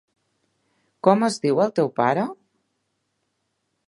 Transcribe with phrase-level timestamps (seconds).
[1.07, 2.23] Com es diu el teu pare?